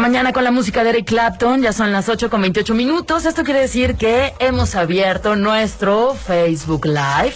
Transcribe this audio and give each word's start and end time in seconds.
Mañana 0.00 0.32
con 0.32 0.44
la 0.44 0.52
música 0.52 0.84
de 0.84 0.90
Eric 0.90 1.08
Clapton, 1.08 1.60
ya 1.60 1.72
son 1.72 1.90
las 1.92 2.08
8 2.08 2.30
con 2.30 2.40
28 2.40 2.72
minutos. 2.72 3.24
Esto 3.24 3.42
quiere 3.42 3.60
decir 3.60 3.96
que 3.96 4.32
hemos 4.38 4.76
abierto 4.76 5.34
nuestro 5.34 6.14
Facebook 6.14 6.86
Live 6.86 7.34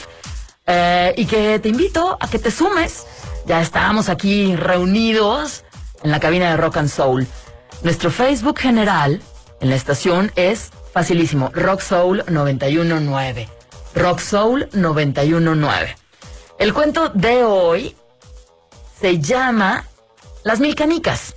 eh, 0.67 1.13
y 1.17 1.27
que 1.27 1.59
te 1.59 1.69
invito 1.69 2.17
a 2.21 2.31
que 2.31 2.39
te 2.39 2.53
sumes. 2.53 3.05
Ya 3.47 3.61
estamos 3.61 4.09
aquí 4.09 4.55
reunidos 4.55 5.65
en 6.05 6.13
la 6.13 6.21
cabina 6.21 6.51
de 6.51 6.57
Rock 6.57 6.77
and 6.77 6.89
Soul. 6.89 7.27
Nuestro 7.83 8.13
Facebook 8.13 8.61
general 8.61 9.21
en 9.61 9.69
la 9.69 9.75
estación 9.75 10.31
es 10.37 10.71
facilísimo, 10.93 11.51
Rock 11.53 11.81
Soul 11.81 12.23
919. 12.29 13.49
Rock 13.97 14.21
Soul 14.21 14.69
919. 14.73 15.97
El 16.61 16.73
cuento 16.73 17.09
de 17.09 17.42
hoy 17.42 17.97
se 19.01 19.19
llama 19.19 19.85
Las 20.45 20.61
Mil 20.61 20.77
Canicas. 20.77 21.35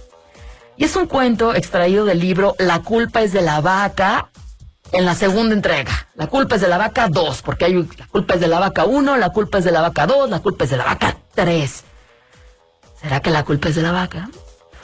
Y 0.78 0.84
es 0.84 0.96
un 0.96 1.08
cuento 1.08 1.56
extraído 1.56 2.06
del 2.06 2.20
libro 2.20 2.56
La 2.60 2.80
culpa 2.80 3.22
es 3.22 3.32
de 3.32 3.42
la 3.42 3.62
vaca 3.62 4.30
en 4.92 5.06
la 5.06 5.16
segunda 5.16 5.54
entrega. 5.54 6.08
La 6.16 6.28
culpa 6.28 6.56
es 6.56 6.62
de 6.62 6.68
la 6.68 6.78
vaca 6.78 7.08
2, 7.10 7.42
porque 7.42 7.66
hay 7.66 7.74
la 7.74 8.08
culpa 8.08 8.36
es 8.36 8.40
de 8.40 8.48
la 8.48 8.60
vaca 8.60 8.86
1, 8.86 9.18
la 9.18 9.30
culpa 9.30 9.60
es 9.60 9.66
de 9.66 9.72
la 9.72 9.82
vaca 9.82 10.06
2, 10.06 10.30
la 10.30 10.40
culpa 10.40 10.66
es 10.66 10.70
de 10.70 10.78
la 10.78 10.86
vaca 10.86 11.18
3. 11.34 11.84
¿Será 13.02 13.20
que 13.22 13.30
la 13.30 13.44
culpa 13.44 13.70
es 13.70 13.76
de 13.76 13.82
la 13.82 13.92
vaca? 13.92 14.30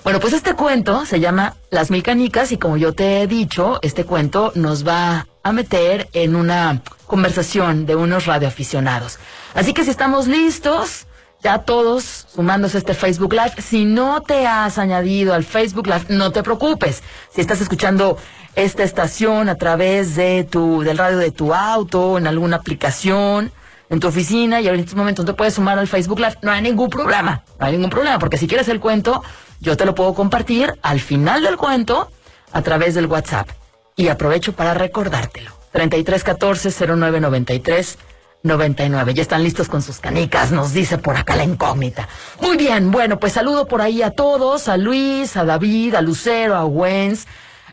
Bueno, 0.03 0.19
pues 0.19 0.34
este 0.34 0.56
cuento 0.56 1.06
se 1.06 1.19
llama 1.19 1.56
Las 1.69 1.91
Mil 1.91 2.02
Canicas 2.02 2.52
y 2.52 2.58
como 2.58 2.75
yo 2.75 2.94
te 2.94 3.22
he 3.22 3.28
dicho, 3.28 3.79
este 3.84 4.03
cuento 4.03 4.52
nos 4.56 4.88
va 4.88 5.28
a 5.44 5.52
meter 5.52 6.09
en 6.13 6.35
una 6.35 6.81
conversación 7.06 7.85
de 7.85 7.96
unos 7.96 8.25
radioaficionados. 8.25 9.19
Así 9.53 9.73
que 9.73 9.84
si 9.84 9.91
estamos 9.91 10.28
listos, 10.28 11.06
ya 11.44 11.59
todos 11.59 12.21
sumándose 12.34 12.78
a 12.78 12.80
este 12.80 12.94
Facebook 12.94 13.34
Live. 13.34 13.62
Si 13.62 13.86
no 13.86 14.22
te 14.22 14.47
has 14.47 14.78
añadido 14.78 15.34
al 15.34 15.44
Facebook 15.44 15.88
Live, 15.88 16.06
no 16.09 16.31
te 16.31 16.44
preocupes. 16.44 17.03
Si 17.34 17.42
estás 17.42 17.62
escuchando 17.62 18.18
esta 18.56 18.84
estación 18.84 19.50
a 19.50 19.56
través 19.56 20.16
de 20.16 20.44
tu, 20.44 20.84
del 20.84 20.97
radio 20.97 21.18
de 21.18 21.31
tu 21.31 21.53
auto, 21.53 22.18
en 22.18 22.28
alguna 22.28 22.58
aplicación, 22.58 23.52
en 23.90 24.00
tu 24.00 24.08
oficina 24.08 24.62
y 24.62 24.68
en 24.68 24.80
estos 24.80 24.96
momentos 24.96 25.25
no 25.25 25.34
te 25.34 25.38
puedes 25.38 25.56
sumar 25.56 25.78
al 25.78 25.88
Facebook 25.88 26.20
Live, 26.20 26.38
no 26.41 26.52
hay 26.52 26.62
ningún 26.62 26.90
problema. 26.90 27.44
No 27.59 27.66
hay 27.66 27.74
ningún 27.74 27.90
problema, 27.90 28.20
porque 28.20 28.38
si 28.38 28.47
quieres 28.47 28.70
el 28.70 28.80
cuento, 28.80 29.24
yo 29.59 29.75
te 29.75 29.86
lo 29.86 29.96
puedo 29.96 30.14
compartir 30.14 30.75
al 30.81 31.00
final 31.00 31.44
del 31.44 31.58
cuento 31.58 32.09
a 32.53 32.62
través 32.62 32.96
del 32.96 33.08
WhatsApp. 33.08 33.50
Y 33.96 34.08
aprovecho 34.08 34.53
para 34.53 34.74
recordártelo. 34.74 35.52
3314-0993. 35.74 37.97
99. 38.44 39.13
Ya 39.13 39.22
están 39.22 39.44
listos 39.44 39.68
con 39.68 39.81
sus 39.81 40.00
canicas, 40.00 40.52
nos 40.52 40.74
dice 40.74 40.97
por 40.97 41.16
acá 41.16 41.35
la 41.35 41.44
incógnita. 41.44 42.07
Muy 42.40 42.57
bien, 42.57 42.91
bueno, 42.91 43.19
pues 43.19 43.34
saludo 43.34 43.68
por 43.68 43.81
ahí 43.81 44.02
a 44.02 44.12
todos, 44.12 44.68
a 44.68 44.78
Luis, 44.78 45.38
a 45.38 45.46
David, 45.46 45.96
a 45.96 46.02
Lucero, 46.02 46.56
a 46.56 46.66
Wens, 46.66 47.28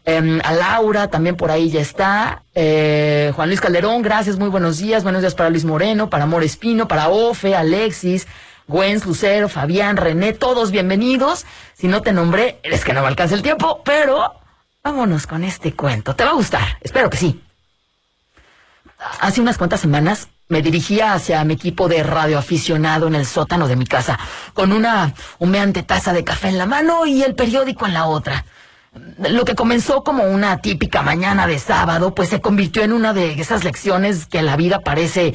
em, 0.05 0.41
a 0.45 0.53
Laura, 0.53 1.09
también 1.09 1.37
por 1.37 1.51
ahí 1.51 1.71
ya 1.71 1.81
está. 1.81 2.43
Eh, 2.55 3.33
Juan 3.35 3.49
Luis 3.49 3.61
Calderón, 3.61 4.03
gracias, 4.03 4.39
muy 4.39 4.49
buenos 4.49 4.79
días. 4.79 5.03
Buenos 5.03 5.23
días 5.23 5.35
para 5.35 5.51
Luis 5.51 5.65
Moreno, 5.65 6.11
para 6.11 6.25
Amor 6.25 6.43
Espino, 6.43 6.87
para 6.87 7.09
Ofe, 7.09 7.55
Alexis, 7.55 8.27
Wens, 8.67 9.07
Lucero, 9.07 9.49
Fabián, 9.49 9.97
René, 9.97 10.35
todos 10.35 10.71
bienvenidos. 10.71 11.47
Si 11.75 11.89
no 11.89 12.03
te 12.03 12.13
nombré, 12.13 12.61
es 12.63 12.85
que 12.85 12.93
no 12.93 13.01
me 13.01 13.09
alcanza 13.09 13.35
el 13.35 13.43
tiempo, 13.43 13.81
pero 13.85 14.35
vámonos 14.85 15.27
con 15.27 15.45
este 15.45 15.75
cuento. 15.75 16.15
Te 16.15 16.25
va 16.25 16.31
a 16.31 16.35
gustar, 16.35 16.77
espero 16.83 17.09
que 17.09 17.17
sí. 17.17 17.43
Hace 19.21 19.41
unas 19.41 19.57
cuantas 19.57 19.81
semanas 19.81 20.29
me 20.49 20.63
dirigía 20.63 21.13
hacia 21.13 21.45
mi 21.45 21.55
equipo 21.55 21.89
de 21.89 22.03
radioaficionado 22.03 23.07
en 23.07 23.15
el 23.15 23.27
sótano 23.27 23.69
de 23.69 23.77
mi 23.77 23.87
casa, 23.87 24.19
con 24.55 24.73
una 24.73 25.15
humeante 25.39 25.83
taza 25.83 26.13
de 26.13 26.25
café 26.25 26.49
en 26.49 26.59
la 26.59 26.67
mano 26.67 27.07
y 27.07 27.23
el 27.23 27.35
periódico 27.35 27.87
en 27.87 27.95
la 27.95 28.07
otra. 28.07 28.45
Lo 29.19 29.45
que 29.45 29.55
comenzó 29.55 30.03
como 30.03 30.25
una 30.25 30.59
típica 30.59 31.03
mañana 31.03 31.47
de 31.47 31.59
sábado, 31.59 32.15
pues 32.15 32.31
se 32.31 32.41
convirtió 32.41 32.83
en 32.83 32.93
una 32.93 33.13
de 33.13 33.33
esas 33.41 33.63
lecciones 33.63 34.27
que 34.27 34.43
la 34.43 34.57
vida 34.57 34.81
parece 34.81 35.35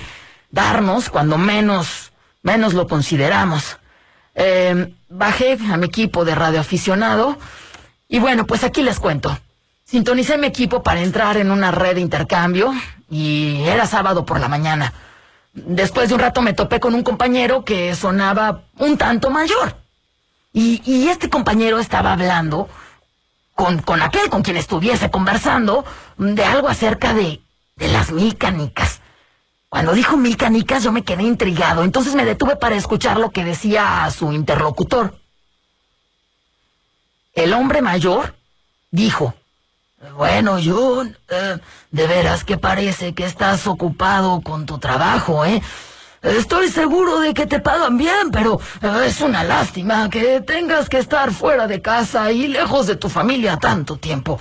darnos 0.50 1.10
cuando 1.10 1.38
menos, 1.38 2.12
menos 2.42 2.74
lo 2.74 2.88
consideramos. 2.88 3.78
Eh, 4.36 4.94
bajé 5.10 5.60
a 5.72 5.78
mi 5.78 5.86
equipo 5.86 6.26
de 6.26 6.34
radioaficionado 6.34 7.38
y 8.08 8.20
bueno, 8.20 8.46
pues 8.48 8.64
aquí 8.64 8.82
les 8.82 9.00
cuento. 9.00 9.38
Sintonicé 9.86 10.40
mi 10.40 10.48
equipo 10.48 10.82
para 10.82 11.02
entrar 11.02 11.38
en 11.38 11.52
una 11.52 11.70
red 11.70 11.96
de 11.96 12.02
intercambio 12.02 12.74
y 13.14 13.62
era 13.68 13.86
sábado 13.86 14.26
por 14.26 14.40
la 14.40 14.48
mañana. 14.48 14.92
Después 15.54 16.10
de 16.10 16.16
un 16.16 16.22
rato 16.22 16.42
me 16.42 16.54
topé 16.54 16.80
con 16.80 16.96
un 16.96 17.04
compañero 17.04 17.64
que 17.64 17.96
sonaba 17.96 18.64
un 18.80 18.98
tanto 18.98 19.30
mayor. 19.30 19.78
Y, 20.52 21.08
este 21.08 21.30
compañero 21.30 21.80
estaba 21.80 22.14
hablando 22.14 22.70
con, 23.54 23.80
con 23.80 24.02
aquel 24.02 24.30
con 24.30 24.42
quien 24.42 24.58
estuviese 24.58 25.12
conversando 25.12 25.86
de 26.18 26.44
algo 26.44 26.70
acerca 26.70 27.14
de, 27.14 27.40
de 27.76 27.88
las 27.88 28.12
mil 28.12 28.36
canicas. 28.36 29.02
Cuando 29.70 29.94
dijo 29.94 30.18
mil 30.18 30.36
canicas 30.36 30.84
yo 30.84 30.92
me 30.92 31.04
quedé 31.04 31.22
intrigado, 31.22 31.84
entonces 31.84 32.16
me 32.16 32.26
detuve 32.26 32.56
para 32.56 32.76
escuchar 32.76 33.20
lo 33.20 33.30
que 33.30 33.44
decía 33.44 34.10
su 34.10 34.32
interlocutor. 34.32 35.20
El 37.34 37.54
hombre 37.54 37.84
mayor 37.84 38.36
dijo, 38.90 39.36
bueno, 40.12 40.58
John, 40.64 41.18
eh, 41.30 41.58
de 41.92 42.08
veras 42.08 42.44
que 42.44 42.58
parece 42.58 43.14
que 43.14 43.26
estás 43.26 43.68
ocupado 43.68 44.42
con 44.42 44.66
tu 44.66 44.78
trabajo, 44.78 45.46
¿eh? 45.46 45.62
Estoy 46.22 46.70
seguro 46.70 47.20
de 47.20 47.34
que 47.34 47.46
te 47.48 47.60
pagan 47.60 47.98
bien, 47.98 48.32
pero 48.32 48.60
eh, 48.82 49.06
es 49.06 49.20
una 49.22 49.44
lástima 49.44 50.10
que 50.10 50.42
tengas 50.42 50.88
que 50.88 51.00
estar 51.00 51.32
fuera 51.34 51.68
de 51.68 51.82
casa 51.82 52.32
y 52.32 52.48
lejos 52.48 52.88
de 52.88 52.96
tu 52.96 53.10
familia 53.10 53.58
tanto 53.58 53.98
tiempo. 53.98 54.40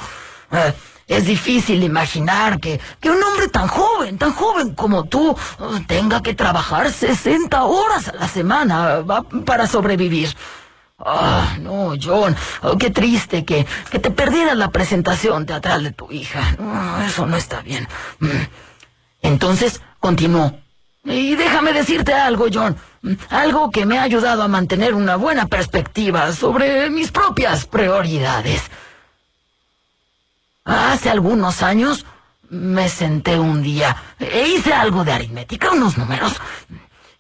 Eh, 0.52 0.72
es 1.08 1.26
difícil 1.26 1.82
imaginar 1.82 2.60
que, 2.60 2.80
que 3.00 3.10
un 3.10 3.22
hombre 3.22 3.48
tan 3.48 3.66
joven, 3.66 4.16
tan 4.16 4.32
joven 4.32 4.74
como 4.74 5.04
tú, 5.04 5.36
tenga 5.86 6.22
que 6.22 6.34
trabajar 6.34 6.90
60 6.90 7.64
horas 7.64 8.08
a 8.08 8.14
la 8.14 8.28
semana 8.28 9.00
va, 9.00 9.22
para 9.22 9.66
sobrevivir. 9.66 10.34
Ah, 10.98 11.56
no, 11.60 11.94
John, 12.00 12.36
oh, 12.62 12.78
qué 12.78 12.90
triste 12.90 13.44
que, 13.44 13.66
que 13.90 13.98
te 13.98 14.10
perdieras 14.10 14.56
la 14.56 14.70
presentación 14.70 15.46
teatral 15.46 15.82
de 15.82 15.92
tu 15.92 16.10
hija. 16.12 16.56
Eso 17.06 17.26
no 17.26 17.36
está 17.36 17.60
bien. 17.60 17.88
Mm. 18.20 18.28
Entonces, 19.22 19.80
continuó. 19.98 20.58
Y 21.04 21.34
déjame 21.34 21.72
decirte 21.72 22.14
algo, 22.14 22.46
John. 22.52 22.76
Mm, 23.02 23.14
Algo 23.30 23.70
que 23.72 23.84
me 23.86 23.98
ha 23.98 24.02
ayudado 24.02 24.42
a 24.42 24.48
mantener 24.48 24.94
una 24.94 25.16
buena 25.16 25.46
perspectiva 25.46 26.32
sobre 26.32 26.88
mis 26.90 27.10
propias 27.10 27.66
prioridades. 27.66 28.62
Hace 30.64 31.10
algunos 31.10 31.62
años 31.62 32.06
me 32.48 32.88
senté 32.88 33.38
un 33.38 33.62
día 33.62 33.96
e 34.20 34.46
hice 34.46 34.72
algo 34.72 35.04
de 35.04 35.12
aritmética, 35.12 35.72
unos 35.72 35.98
números, 35.98 36.34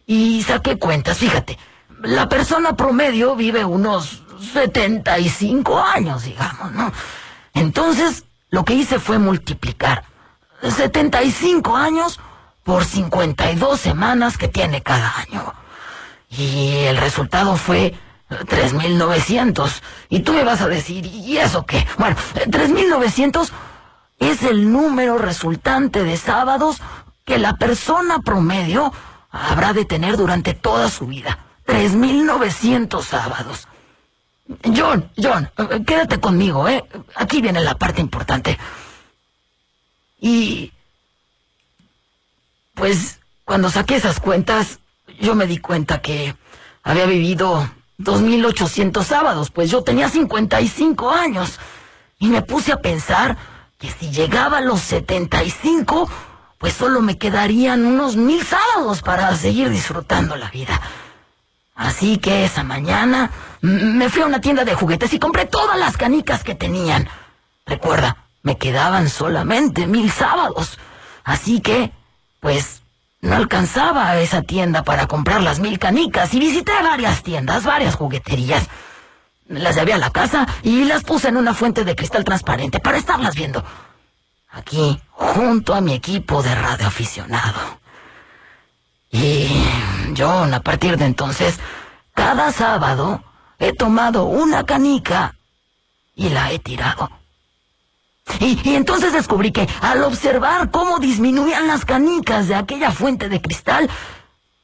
y 0.06 0.42
saqué 0.44 0.78
cuentas. 0.78 1.18
Fíjate, 1.18 1.58
la 2.02 2.28
persona 2.28 2.74
promedio 2.76 3.36
vive 3.36 3.64
unos 3.64 4.22
75 4.52 5.78
años, 5.78 6.24
digamos, 6.24 6.72
¿no? 6.72 6.92
Entonces, 7.54 8.24
lo 8.50 8.64
que 8.64 8.74
hice 8.74 8.98
fue 8.98 9.18
multiplicar 9.18 10.04
75 10.62 11.76
años 11.76 12.20
por 12.64 12.84
52 12.84 13.80
semanas 13.80 14.38
que 14.38 14.48
tiene 14.48 14.82
cada 14.82 15.16
año. 15.16 15.54
Y 16.30 16.84
el 16.86 16.96
resultado 16.96 17.56
fue 17.56 17.94
3.900. 18.30 19.82
Y 20.08 20.20
tú 20.20 20.32
me 20.32 20.44
vas 20.44 20.60
a 20.60 20.68
decir, 20.68 21.06
¿y 21.06 21.38
eso 21.38 21.66
qué? 21.66 21.86
Bueno, 21.98 22.16
3.900 22.34 23.50
es 24.18 24.42
el 24.42 24.70
número 24.70 25.18
resultante 25.18 26.04
de 26.04 26.16
sábados 26.16 26.80
que 27.24 27.38
la 27.38 27.54
persona 27.54 28.20
promedio 28.20 28.92
habrá 29.30 29.72
de 29.72 29.84
tener 29.84 30.16
durante 30.16 30.54
toda 30.54 30.88
su 30.88 31.06
vida. 31.06 31.38
3.900 31.66 33.02
sábados. 33.02 33.68
John, 34.64 35.10
John, 35.16 35.50
quédate 35.86 36.20
conmigo, 36.20 36.68
¿eh? 36.68 36.84
Aquí 37.14 37.40
viene 37.40 37.60
la 37.60 37.76
parte 37.76 38.00
importante. 38.00 38.58
Y... 40.20 40.72
Pues 42.74 43.20
cuando 43.44 43.68
saqué 43.70 43.96
esas 43.96 44.18
cuentas, 44.18 44.80
yo 45.20 45.34
me 45.34 45.46
di 45.46 45.58
cuenta 45.58 46.00
que 46.00 46.34
había 46.82 47.06
vivido 47.06 47.68
2.800 47.98 49.04
sábados, 49.04 49.50
pues 49.50 49.70
yo 49.70 49.82
tenía 49.82 50.08
55 50.08 51.10
años. 51.10 51.58
Y 52.18 52.28
me 52.28 52.42
puse 52.42 52.72
a 52.72 52.76
pensar 52.76 53.36
que 53.78 53.90
si 53.90 54.10
llegaba 54.10 54.58
a 54.58 54.62
los 54.62 54.80
75, 54.80 56.08
pues 56.58 56.72
solo 56.74 57.02
me 57.02 57.18
quedarían 57.18 57.84
unos 57.84 58.16
mil 58.16 58.42
sábados 58.44 59.02
para 59.02 59.36
seguir 59.36 59.68
disfrutando 59.70 60.36
la 60.36 60.48
vida. 60.50 60.80
Así 61.74 62.18
que 62.18 62.44
esa 62.44 62.62
mañana 62.62 63.30
me 63.60 64.08
fui 64.08 64.22
a 64.22 64.26
una 64.26 64.40
tienda 64.40 64.64
de 64.64 64.74
juguetes 64.74 65.12
y 65.14 65.18
compré 65.18 65.46
todas 65.46 65.78
las 65.78 65.96
canicas 65.96 66.44
que 66.44 66.54
tenían. 66.54 67.08
Recuerda, 67.66 68.16
me 68.42 68.58
quedaban 68.58 69.08
solamente 69.08 69.86
mil 69.86 70.10
sábados. 70.10 70.78
Así 71.24 71.60
que, 71.60 71.92
pues, 72.40 72.82
no 73.20 73.36
alcanzaba 73.36 74.08
a 74.08 74.20
esa 74.20 74.42
tienda 74.42 74.82
para 74.82 75.06
comprar 75.06 75.42
las 75.42 75.60
mil 75.60 75.78
canicas 75.78 76.34
y 76.34 76.40
visité 76.40 76.72
varias 76.82 77.22
tiendas, 77.22 77.64
varias 77.64 77.94
jugueterías. 77.94 78.68
Las 79.46 79.76
llevé 79.76 79.92
a 79.92 79.98
la 79.98 80.10
casa 80.10 80.46
y 80.62 80.84
las 80.84 81.04
puse 81.04 81.28
en 81.28 81.36
una 81.36 81.54
fuente 81.54 81.84
de 81.84 81.94
cristal 81.94 82.24
transparente 82.24 82.80
para 82.80 82.98
estarlas 82.98 83.34
viendo. 83.34 83.64
Aquí, 84.50 85.00
junto 85.10 85.72
a 85.74 85.80
mi 85.80 85.94
equipo 85.94 86.42
de 86.42 86.54
radioaficionado. 86.54 87.78
Y 89.10 89.46
John, 90.16 90.54
a 90.54 90.60
partir 90.60 90.96
de 90.96 91.06
entonces, 91.06 91.58
cada 92.14 92.52
sábado 92.52 93.22
he 93.58 93.72
tomado 93.72 94.24
una 94.24 94.64
canica 94.64 95.34
y 96.14 96.28
la 96.28 96.52
he 96.52 96.58
tirado. 96.58 97.10
Y, 98.40 98.58
y 98.64 98.74
entonces 98.76 99.12
descubrí 99.12 99.52
que 99.52 99.68
al 99.80 100.02
observar 100.04 100.70
cómo 100.70 100.98
disminuían 100.98 101.66
las 101.66 101.84
canicas 101.84 102.48
de 102.48 102.54
aquella 102.54 102.90
fuente 102.92 103.28
de 103.28 103.40
cristal, 103.40 103.90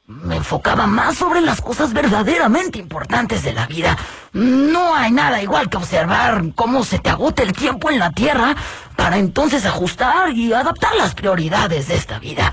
me 0.09 0.37
enfocaba 0.37 0.87
más 0.87 1.17
sobre 1.19 1.39
las 1.39 1.61
cosas 1.61 1.93
verdaderamente 1.93 2.79
importantes 2.79 3.43
de 3.43 3.53
la 3.53 3.67
vida. 3.67 3.95
No 4.33 4.95
hay 4.95 5.11
nada 5.11 5.39
igual 5.39 5.69
que 5.69 5.77
observar 5.77 6.43
cómo 6.55 6.83
se 6.83 6.97
te 6.97 7.11
agota 7.11 7.43
el 7.43 7.53
tiempo 7.53 7.91
en 7.91 7.99
la 7.99 8.11
tierra 8.11 8.55
para 8.95 9.17
entonces 9.17 9.67
ajustar 9.67 10.31
y 10.31 10.51
adaptar 10.51 10.95
las 10.95 11.13
prioridades 11.13 11.89
de 11.89 11.95
esta 11.95 12.17
vida. 12.17 12.51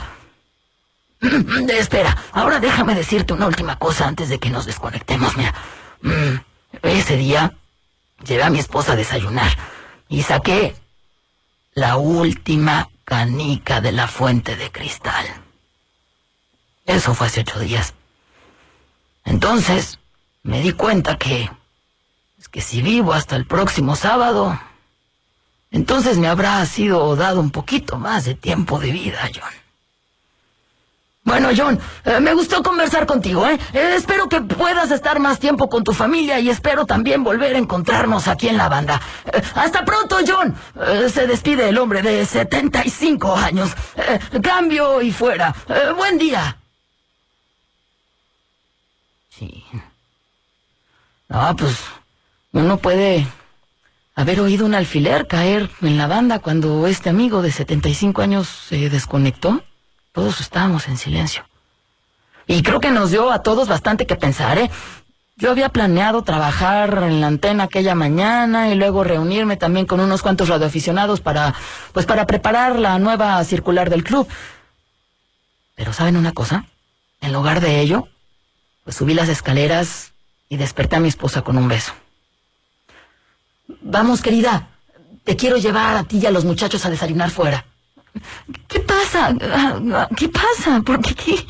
Espera, 1.68 2.16
ahora 2.32 2.60
déjame 2.60 2.94
decirte 2.94 3.32
una 3.32 3.46
última 3.46 3.78
cosa 3.78 4.06
antes 4.06 4.28
de 4.28 4.38
que 4.38 4.50
nos 4.50 4.66
desconectemos. 4.66 5.36
Mira, 5.36 5.54
Mm, 6.02 6.36
ese 6.82 7.16
día 7.16 7.54
llevé 8.24 8.42
a 8.42 8.50
mi 8.50 8.58
esposa 8.58 8.92
a 8.92 8.96
desayunar 8.96 9.50
y 10.08 10.22
saqué 10.22 10.76
la 11.74 11.96
última 11.96 12.88
canica 13.04 13.80
de 13.80 13.92
la 13.92 14.08
fuente 14.08 14.56
de 14.56 14.70
cristal. 14.70 15.26
Eso 16.84 17.14
fue 17.14 17.26
hace 17.26 17.40
ocho 17.40 17.58
días. 17.58 17.94
Entonces 19.24 19.98
me 20.42 20.60
di 20.60 20.72
cuenta 20.72 21.18
que 21.18 21.50
es 22.38 22.48
que 22.48 22.60
si 22.60 22.82
vivo 22.82 23.12
hasta 23.12 23.36
el 23.36 23.46
próximo 23.46 23.96
sábado, 23.96 24.58
entonces 25.72 26.18
me 26.18 26.28
habrá 26.28 26.64
sido 26.66 27.16
dado 27.16 27.40
un 27.40 27.50
poquito 27.50 27.98
más 27.98 28.24
de 28.24 28.34
tiempo 28.34 28.78
de 28.78 28.92
vida, 28.92 29.28
John. 29.34 29.65
Bueno, 31.26 31.48
John, 31.56 31.76
eh, 32.04 32.20
me 32.20 32.34
gustó 32.34 32.62
conversar 32.62 33.04
contigo, 33.04 33.48
¿eh? 33.48 33.58
Eh, 33.72 33.94
Espero 33.96 34.28
que 34.28 34.40
puedas 34.42 34.92
estar 34.92 35.18
más 35.18 35.40
tiempo 35.40 35.68
con 35.68 35.82
tu 35.82 35.92
familia 35.92 36.38
y 36.38 36.48
espero 36.48 36.86
también 36.86 37.24
volver 37.24 37.56
a 37.56 37.58
encontrarnos 37.58 38.28
aquí 38.28 38.48
en 38.48 38.56
la 38.56 38.68
banda. 38.68 39.02
Eh, 39.24 39.42
hasta 39.56 39.84
pronto, 39.84 40.18
John. 40.24 40.54
Se 41.12 41.26
despide 41.26 41.68
el 41.68 41.78
hombre 41.78 42.00
de 42.00 42.24
75 42.24 43.34
años. 43.34 43.72
Cambio 44.40 45.02
y 45.02 45.10
fuera. 45.10 45.52
Buen 45.96 46.16
día. 46.16 46.58
Sí. 49.36 49.64
No, 51.28 51.56
pues 51.56 51.76
uno 52.52 52.76
puede 52.76 53.26
haber 54.14 54.40
oído 54.40 54.64
un 54.64 54.76
alfiler 54.76 55.26
caer 55.26 55.68
en 55.82 55.98
la 55.98 56.06
banda 56.06 56.38
cuando 56.38 56.86
este 56.86 57.10
amigo 57.10 57.42
de 57.42 57.50
75 57.50 58.22
años 58.22 58.46
se 58.68 58.88
desconectó. 58.90 59.60
Todos 60.16 60.40
estábamos 60.40 60.88
en 60.88 60.96
silencio. 60.96 61.44
Y 62.46 62.62
creo 62.62 62.80
que 62.80 62.90
nos 62.90 63.10
dio 63.10 63.30
a 63.30 63.42
todos 63.42 63.68
bastante 63.68 64.06
que 64.06 64.16
pensar, 64.16 64.56
¿eh? 64.56 64.70
Yo 65.36 65.50
había 65.50 65.68
planeado 65.68 66.22
trabajar 66.22 67.02
en 67.02 67.20
la 67.20 67.26
antena 67.26 67.64
aquella 67.64 67.94
mañana 67.94 68.70
y 68.70 68.76
luego 68.76 69.04
reunirme 69.04 69.58
también 69.58 69.84
con 69.84 70.00
unos 70.00 70.22
cuantos 70.22 70.48
radioaficionados 70.48 71.20
para, 71.20 71.54
pues 71.92 72.06
para 72.06 72.26
preparar 72.26 72.78
la 72.78 72.98
nueva 72.98 73.44
circular 73.44 73.90
del 73.90 74.04
club. 74.04 74.26
Pero 75.74 75.92
¿saben 75.92 76.16
una 76.16 76.32
cosa? 76.32 76.64
En 77.20 77.34
lugar 77.34 77.60
de 77.60 77.80
ello, 77.80 78.08
pues 78.84 78.96
subí 78.96 79.12
las 79.12 79.28
escaleras 79.28 80.12
y 80.48 80.56
desperté 80.56 80.96
a 80.96 81.00
mi 81.00 81.08
esposa 81.08 81.42
con 81.42 81.58
un 81.58 81.68
beso. 81.68 81.92
Vamos, 83.82 84.22
querida, 84.22 84.70
te 85.24 85.36
quiero 85.36 85.58
llevar 85.58 85.94
a 85.98 86.04
ti 86.04 86.20
y 86.20 86.24
a 86.24 86.30
los 86.30 86.46
muchachos 86.46 86.86
a 86.86 86.90
desayunar 86.90 87.30
fuera. 87.30 87.66
¿Qué 88.68 88.80
pasa? 88.80 89.34
¿Qué 90.16 90.28
pasa? 90.28 90.80
¿Por 90.82 91.00
qué? 91.00 91.46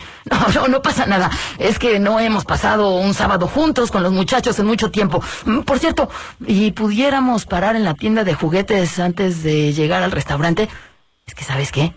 no, 0.54 0.68
no 0.68 0.82
pasa 0.82 1.06
nada. 1.06 1.30
Es 1.58 1.78
que 1.78 1.98
no 1.98 2.20
hemos 2.20 2.44
pasado 2.44 2.96
un 2.96 3.14
sábado 3.14 3.46
juntos 3.48 3.90
con 3.90 4.02
los 4.02 4.12
muchachos 4.12 4.58
en 4.58 4.66
mucho 4.66 4.90
tiempo. 4.90 5.22
Mm, 5.44 5.60
Por 5.60 5.78
cierto, 5.78 6.08
¿y 6.46 6.72
pudiéramos 6.72 7.46
parar 7.46 7.76
en 7.76 7.84
la 7.84 7.94
tienda 7.94 8.24
de 8.24 8.34
juguetes 8.34 8.98
antes 8.98 9.42
de 9.42 9.72
llegar 9.72 10.02
al 10.02 10.12
restaurante? 10.12 10.68
Es 11.26 11.34
que, 11.34 11.44
¿sabes 11.44 11.72
qué? 11.72 11.92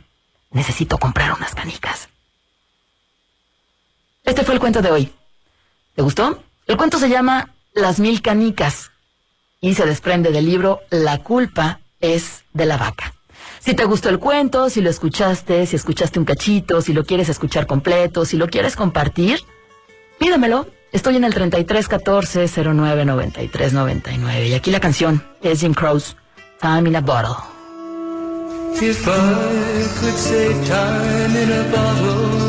Necesito 0.51 0.97
comprar 0.97 1.33
unas 1.33 1.53
canicas. 1.55 2.09
Este 4.23 4.43
fue 4.43 4.53
el 4.53 4.59
cuento 4.59 4.81
de 4.81 4.91
hoy. 4.91 5.11
¿Te 5.95 6.01
gustó? 6.01 6.41
El 6.67 6.77
cuento 6.77 6.99
se 6.99 7.09
llama 7.09 7.49
Las 7.73 7.99
mil 7.99 8.21
canicas 8.21 8.91
y 9.61 9.75
se 9.75 9.85
desprende 9.85 10.31
del 10.31 10.45
libro 10.45 10.81
La 10.89 11.17
culpa 11.19 11.79
es 11.99 12.43
de 12.53 12.65
la 12.65 12.77
vaca. 12.77 13.13
Si 13.59 13.73
te 13.73 13.85
gustó 13.85 14.09
el 14.09 14.19
cuento, 14.19 14.69
si 14.69 14.81
lo 14.81 14.89
escuchaste, 14.89 15.65
si 15.65 15.75
escuchaste 15.75 16.19
un 16.19 16.25
cachito, 16.25 16.81
si 16.81 16.93
lo 16.93 17.03
quieres 17.03 17.29
escuchar 17.29 17.67
completo, 17.67 18.25
si 18.25 18.37
lo 18.37 18.47
quieres 18.47 18.75
compartir, 18.75 19.39
pídemelo. 20.17 20.67
Estoy 20.91 21.17
en 21.17 21.23
el 21.23 21.33
3314 21.33 22.47
09 22.73 23.05
93 23.05 23.73
99 23.73 24.47
y 24.47 24.53
aquí 24.53 24.71
la 24.71 24.79
canción 24.79 25.23
es 25.41 25.59
Jim 25.59 25.73
Crow's 25.73 26.15
Time 26.61 26.89
in 26.89 26.95
a 26.95 27.01
Bottle. 27.01 27.35
If 28.81 29.07
I 29.07 29.99
could 29.99 30.15
save 30.15 30.67
time 30.67 31.35
in 31.35 31.51
a 31.51 31.63
bottle. 31.75 32.48